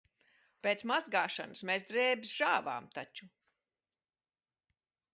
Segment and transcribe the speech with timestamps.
[0.67, 3.31] Pēc mazgāšanas mēs drēbes žāvām taču.